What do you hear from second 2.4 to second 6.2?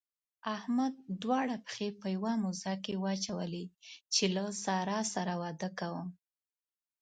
موزه کې واچولې چې له سارا سره واده کوم.